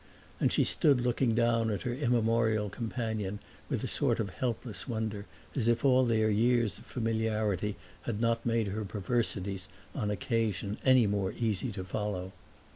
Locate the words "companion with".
2.71-3.83